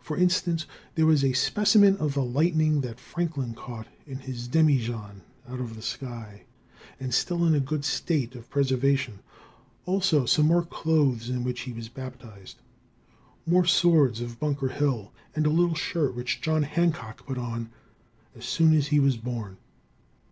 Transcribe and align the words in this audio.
For 0.00 0.16
instance, 0.16 0.66
there 0.96 1.06
was 1.06 1.22
a 1.24 1.32
specimen 1.32 1.96
of 1.98 2.14
the 2.14 2.24
lightning 2.24 2.80
that 2.80 2.98
Franklin 2.98 3.54
caught 3.54 3.86
in 4.04 4.18
his 4.18 4.48
demijohn 4.48 5.20
out 5.46 5.60
of 5.60 5.76
the 5.76 5.80
sky, 5.82 6.42
and 6.98 7.14
still 7.14 7.46
in 7.46 7.54
a 7.54 7.60
good 7.60 7.84
state 7.84 8.34
of 8.34 8.50
preservation; 8.50 9.20
also 9.86 10.26
some 10.26 10.46
more 10.46 10.64
clothes 10.64 11.30
in 11.30 11.44
which 11.44 11.60
he 11.60 11.72
was 11.72 11.88
baptized, 11.88 12.56
more 13.46 13.64
swords 13.64 14.20
of 14.20 14.40
Bunker 14.40 14.70
Hill, 14.70 15.12
and 15.36 15.46
a 15.46 15.50
little 15.50 15.76
shirt 15.76 16.16
which 16.16 16.40
John 16.40 16.64
Hancock 16.64 17.24
put 17.24 17.38
on 17.38 17.70
as 18.34 18.44
soon 18.46 18.74
as 18.74 18.88
he 18.88 18.98
was 18.98 19.16
born. 19.16 19.56